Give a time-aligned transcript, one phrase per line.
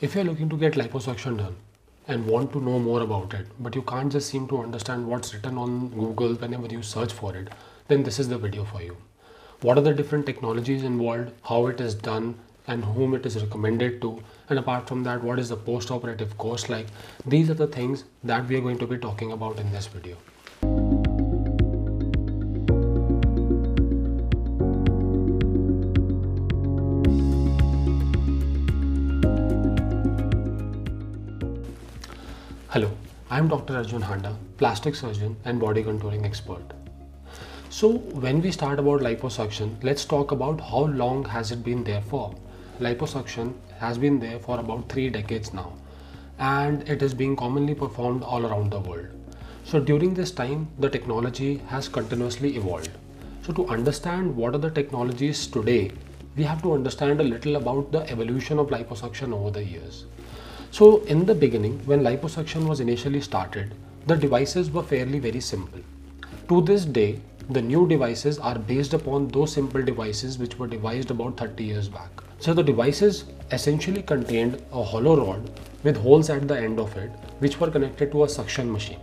[0.00, 1.56] If you're looking to get liposuction done
[2.06, 5.34] and want to know more about it, but you can't just seem to understand what's
[5.34, 7.48] written on Google whenever you search for it,
[7.88, 8.96] then this is the video for you.
[9.60, 12.36] What are the different technologies involved, how it is done,
[12.68, 16.38] and whom it is recommended to, and apart from that, what is the post operative
[16.38, 16.86] course like?
[17.26, 20.16] These are the things that we are going to be talking about in this video.
[32.78, 32.92] Hello,
[33.28, 33.76] I am Dr.
[33.76, 36.62] Arjun Handa, plastic surgeon and body contouring expert.
[37.70, 42.02] So when we start about liposuction, let's talk about how long has it been there
[42.02, 42.32] for.
[42.78, 45.72] Liposuction has been there for about 3 decades now
[46.38, 49.08] and it is being commonly performed all around the world.
[49.64, 52.90] So during this time, the technology has continuously evolved.
[53.42, 55.90] So to understand what are the technologies today,
[56.36, 60.04] we have to understand a little about the evolution of liposuction over the years.
[60.70, 63.74] So in the beginning, when liposuction was initially started,
[64.06, 65.80] the devices were fairly very simple.
[66.48, 71.10] To this day, the new devices are based upon those simple devices which were devised
[71.10, 72.10] about 30 years back.
[72.38, 75.50] So the devices essentially contained a hollow rod
[75.82, 79.00] with holes at the end of it which were connected to a suction machine.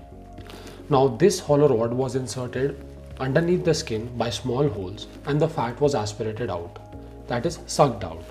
[0.90, 2.86] Now this hollow rod was inserted
[3.20, 6.80] underneath the skin by small holes and the fat was aspirated out
[7.28, 8.24] that is sucked out.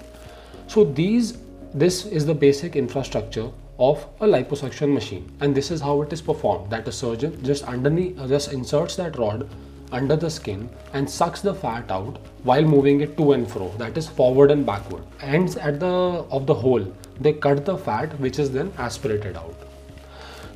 [0.68, 1.38] So these
[1.74, 6.22] this is the basic infrastructure of a liposuction machine and this is how it is
[6.22, 9.48] performed that a surgeon just underneath uh, just inserts that rod
[9.90, 13.98] under the skin and sucks the fat out while moving it to and fro that
[13.98, 15.02] is forward and backward.
[15.20, 16.86] Ends at the of the hole.
[17.20, 19.56] They cut the fat which is then aspirated out.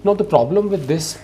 [0.05, 1.19] Now the problem with this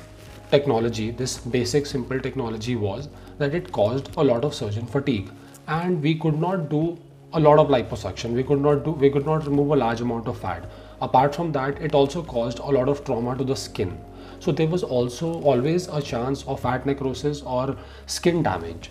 [0.51, 3.09] technology this basic simple technology was
[3.39, 5.31] that it caused a lot of surgeon fatigue
[5.69, 6.99] and we could not do
[7.35, 8.33] a lot of liposuction.
[8.33, 10.67] We could not do we could not remove a large amount of fat.
[11.03, 13.99] Apart from that, it also caused a lot of trauma to the skin.
[14.41, 18.91] So there was also always a chance of fat necrosis or skin damage.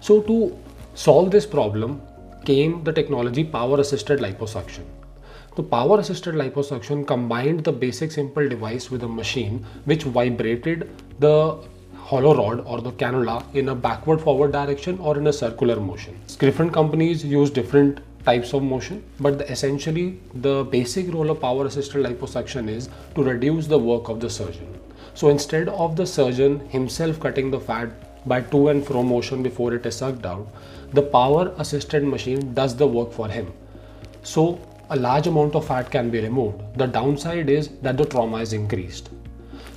[0.00, 0.58] So to
[0.94, 2.00] solve this problem
[2.44, 4.84] came the technology power assisted liposuction.
[5.56, 11.58] The power assisted liposuction combined the basic simple device with a machine which vibrated the
[12.08, 16.18] hollow rod or the cannula in a backward forward direction or in a circular motion.
[16.38, 21.64] Different companies use different types of motion but the, essentially the basic role of power
[21.66, 24.68] assisted liposuction is to reduce the work of the surgeon.
[25.14, 29.72] So instead of the surgeon himself cutting the fat by to and fro motion before
[29.74, 30.46] it is sucked out,
[30.92, 33.52] the power assisted machine does the work for him.
[34.22, 34.60] So
[34.90, 36.62] a large amount of fat can be removed.
[36.76, 39.08] The downside is that the trauma is increased.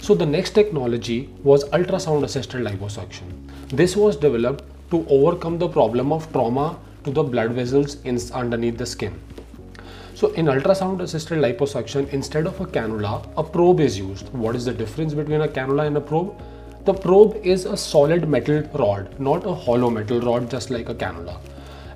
[0.01, 3.49] So the next technology was ultrasound assisted liposuction.
[3.69, 8.77] This was developed to overcome the problem of trauma to the blood vessels in, underneath
[8.77, 9.19] the skin.
[10.13, 14.29] So in ultrasound assisted liposuction, instead of a cannula, a probe is used.
[14.29, 16.41] What is the difference between a cannula and a probe?
[16.85, 20.95] The probe is a solid metal rod, not a hollow metal rod just like a
[20.95, 21.37] cannula.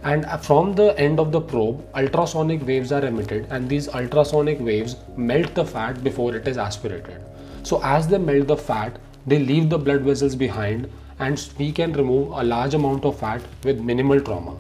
[0.04, 4.60] And uh, from the end of the probe, ultrasonic waves are emitted and these ultrasonic
[4.60, 7.22] waves melt the fat before it is aspirated.
[7.64, 10.90] So as they melt the fat, they leave the blood vessels behind
[11.20, 14.58] and we can remove a large amount of fat with minimal trauma.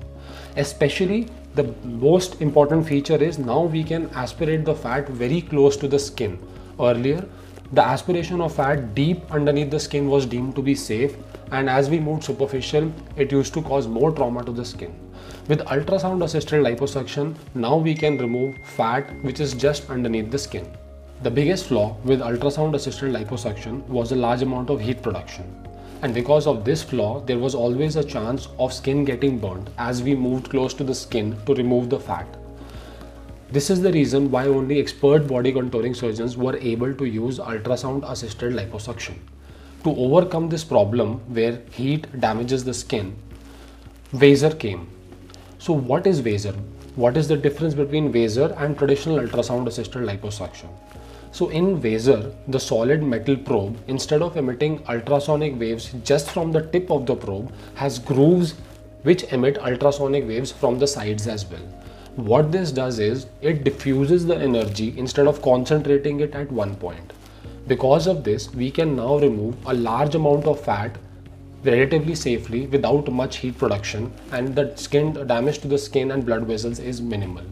[0.55, 5.87] Especially the most important feature is now we can aspirate the fat very close to
[5.87, 6.39] the skin.
[6.79, 7.27] Earlier,
[7.73, 11.15] the aspiration of fat deep underneath the skin was deemed to be safe
[11.51, 14.93] and as we moved superficial, it used to cause more trauma to the skin.
[15.47, 20.67] With ultrasound assisted liposuction, now we can remove fat which is just underneath the skin.
[21.23, 25.45] The biggest flaw with ultrasound assisted liposuction was a large amount of heat production.
[26.01, 30.01] And because of this flaw, there was always a chance of skin getting burnt as
[30.01, 32.25] we moved close to the skin to remove the fat.
[33.51, 38.09] This is the reason why only expert body contouring surgeons were able to use ultrasound
[38.09, 39.19] assisted liposuction.
[39.83, 43.15] To overcome this problem where heat damages the skin,
[44.11, 44.87] Vaser came.
[45.59, 46.55] So what is Vaser?
[46.95, 50.69] What is the difference between Vaser and traditional ultrasound assisted liposuction?
[51.31, 56.67] So in Vaser, the solid metal probe, instead of emitting ultrasonic waves just from the
[56.67, 58.55] tip of the probe, has grooves
[59.03, 61.65] which emit ultrasonic waves from the sides as well.
[62.17, 67.13] What this does is, it diffuses the energy instead of concentrating it at one point.
[67.67, 70.97] Because of this, we can now remove a large amount of fat
[71.63, 76.45] relatively safely without much heat production and the skin damage to the skin and blood
[76.45, 77.45] vessels is minimal.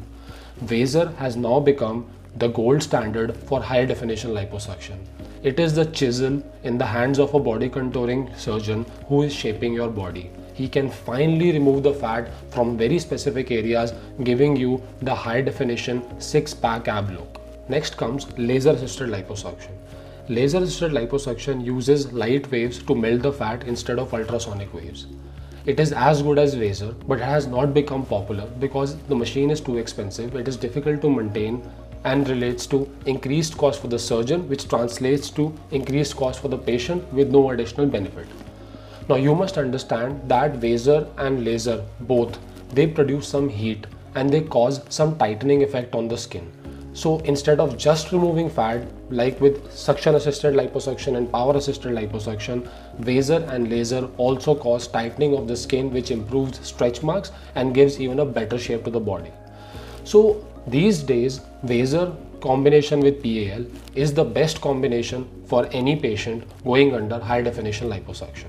[0.66, 2.06] Vaser has now become
[2.38, 4.98] the gold standard for high definition liposuction.
[5.44, 9.74] It is the chisel in the hands of a body contouring surgeon who is shaping
[9.74, 10.30] your body.
[10.60, 13.94] he can finally remove the fat from very specific areas,
[14.24, 17.40] giving you the high definition six pack ab look.
[17.70, 19.78] Next comes laser assisted liposuction.
[20.28, 25.08] Laser assisted liposuction uses light waves to melt the fat instead of ultrasonic waves.
[25.66, 29.62] It is as good as laser, but has not become popular because the machine is
[29.62, 31.62] too expensive, it is difficult to maintain
[32.04, 36.58] and relates to increased cost for the surgeon which translates to increased cost for the
[36.58, 38.28] patient with no additional benefit.
[39.10, 42.40] Now you must understand that Vaser and laser both
[42.74, 46.52] they produce some heat and they cause some tightening effect on the skin.
[46.94, 52.68] So instead of just removing fat like with suction assisted liposuction and power assisted liposuction,
[53.02, 58.00] Vaser and laser also cause tightening of the skin which improves stretch marks and gives
[58.00, 59.32] even a better shape to the body.
[60.04, 66.96] So these days, Vaser combination with PAL is the best combination for any patient going
[66.96, 68.48] under high definition liposuction.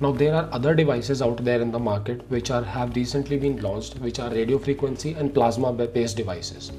[0.00, 3.62] Now there are other devices out there in the market which are have recently been
[3.62, 6.70] launched which are radio frequency and plasma based devices.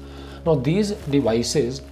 [0.46, 1.82] Now these devices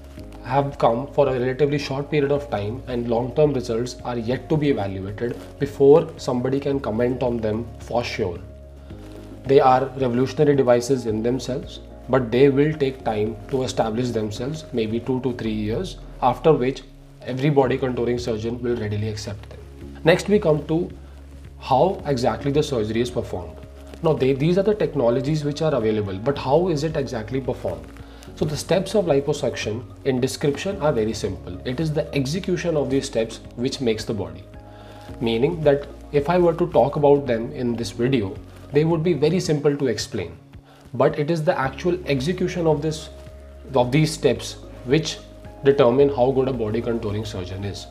[0.44, 4.48] have come for a relatively short period of time and long term results are yet
[4.50, 8.38] to be evaluated before somebody can comment on them for sure.
[9.46, 15.00] They are revolutionary devices in themselves but they will take time to establish themselves, maybe
[15.00, 16.82] two to three years, after which
[17.22, 19.58] every body contouring surgeon will readily accept them.
[20.04, 20.90] Next, we come to
[21.60, 23.56] how exactly the surgery is performed.
[24.02, 27.84] Now, they, these are the technologies which are available, but how is it exactly performed?
[28.36, 31.60] So, the steps of liposuction in description are very simple.
[31.66, 34.44] It is the execution of these steps which makes the body.
[35.20, 38.36] Meaning that if I were to talk about them in this video,
[38.72, 40.38] they would be very simple to explain
[40.94, 43.08] but it is the actual execution of this
[43.74, 44.54] of these steps
[44.84, 45.18] which
[45.64, 47.86] determine how good a body contouring surgeon is.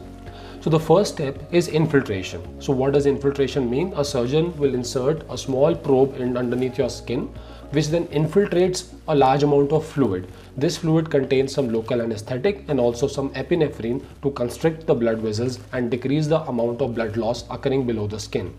[0.61, 2.41] So the first step is infiltration.
[2.61, 3.93] So what does infiltration mean?
[3.95, 7.29] A surgeon will insert a small probe in underneath your skin
[7.71, 10.27] which then infiltrates a large amount of fluid.
[10.55, 15.59] This fluid contains some local anesthetic and also some epinephrine to constrict the blood vessels
[15.73, 18.53] and decrease the amount of blood loss occurring below the skin.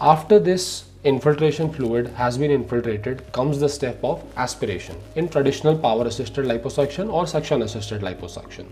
[0.00, 6.06] After this infiltration fluid has been infiltrated comes the step of aspiration in traditional power
[6.06, 8.66] assisted liposuction or suction assisted liposuction.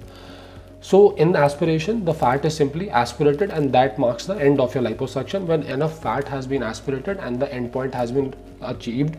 [0.80, 4.84] So in aspiration, the fat is simply aspirated and that marks the end of your
[4.84, 9.16] liposuction when enough fat has been aspirated and the endpoint has been achieved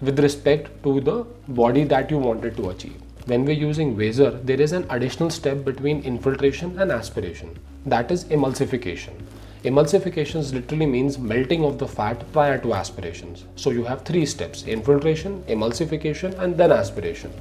[0.00, 3.00] with respect to the body that you wanted to achieve.
[3.26, 7.58] When we're using Vaser, there is an additional step between infiltration and aspiration.
[7.86, 9.12] That is emulsification.
[9.64, 13.44] Emulsifications literally means melting of the fat prior to aspirations.
[13.54, 17.32] So you have three steps, infiltration, emulsification and then aspiration.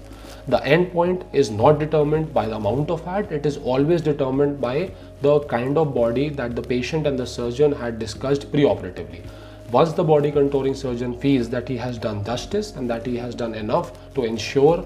[0.47, 4.61] The end point is not determined by the amount of fat, it is always determined
[4.61, 4.91] by
[5.23, 9.25] the kind of body that the patient and the surgeon had discussed preoperatively.
[9.71, 13.33] Once the body contouring surgeon feels that he has done justice and that he has
[13.33, 14.85] done enough to ensure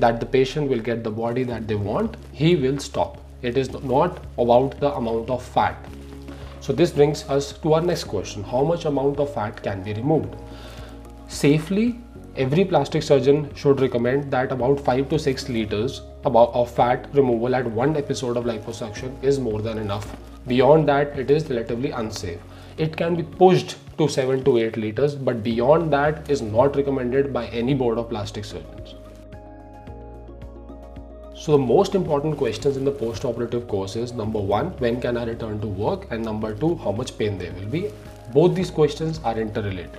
[0.00, 3.22] that the patient will get the body that they want, he will stop.
[3.40, 5.76] It is not about the amount of fat.
[6.64, 8.42] So this brings us to our next question.
[8.42, 10.34] How much amount of fat can be removed?
[11.28, 12.00] Safely,
[12.36, 17.66] every plastic surgeon should recommend that about 5 to 6 liters of fat removal at
[17.66, 20.16] one episode of liposuction is more than enough.
[20.46, 22.40] Beyond that, it is relatively unsafe.
[22.78, 27.30] It can be pushed to 7 to 8 liters, but beyond that is not recommended
[27.30, 28.94] by any board of plastic surgeons.
[31.36, 35.24] So the most important questions in the post-operative course is number one, when can I
[35.24, 36.06] return to work?
[36.12, 37.90] And number two, how much pain there will be?
[38.32, 39.98] Both these questions are interrelated.